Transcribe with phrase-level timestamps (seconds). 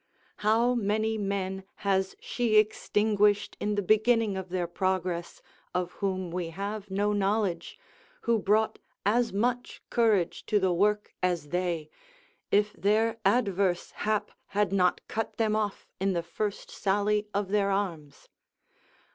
[0.37, 5.43] How many men has she extinguished in the beginning of their progress,
[5.75, 7.77] of whom we have no knowledge,
[8.21, 11.87] who brought as much courage to the work as they,
[12.49, 17.69] if their adverse hap had not cut them off in the first sally of their
[17.69, 18.27] arms?